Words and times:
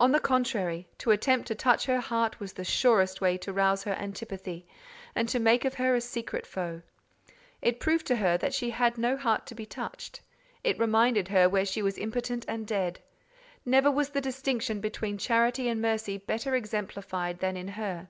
On 0.00 0.12
the 0.12 0.18
contrary, 0.18 0.88
to 0.96 1.10
attempt 1.10 1.46
to 1.48 1.54
touch 1.54 1.84
her 1.84 2.00
heart 2.00 2.40
was 2.40 2.54
the 2.54 2.64
surest 2.64 3.20
way 3.20 3.36
to 3.36 3.52
rouse 3.52 3.82
her 3.84 3.92
antipathy, 3.92 4.66
and 5.14 5.28
to 5.28 5.38
make 5.38 5.66
of 5.66 5.74
her 5.74 5.94
a 5.94 6.00
secret 6.00 6.46
foe. 6.46 6.80
It 7.60 7.78
proved 7.78 8.06
to 8.06 8.16
her 8.16 8.38
that 8.38 8.54
she 8.54 8.70
had 8.70 8.96
no 8.96 9.14
heart 9.14 9.44
to 9.48 9.54
be 9.54 9.66
touched: 9.66 10.22
it 10.64 10.78
reminded 10.78 11.28
her 11.28 11.50
where 11.50 11.66
she 11.66 11.82
was 11.82 11.98
impotent 11.98 12.46
and 12.48 12.66
dead. 12.66 13.00
Never 13.66 13.90
was 13.90 14.08
the 14.08 14.22
distinction 14.22 14.80
between 14.80 15.18
charity 15.18 15.68
and 15.68 15.82
mercy 15.82 16.16
better 16.16 16.54
exemplified 16.54 17.40
than 17.40 17.54
in 17.58 17.68
her. 17.68 18.08